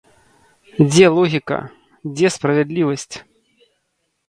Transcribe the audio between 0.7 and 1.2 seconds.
Дзе